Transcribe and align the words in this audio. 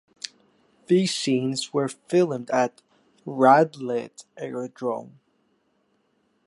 These 0.87 1.15
scenes 1.15 1.73
were 1.73 1.87
filmed 1.87 2.49
at 2.49 2.81
Radlett 3.23 4.25
Aerodrome. 4.35 5.19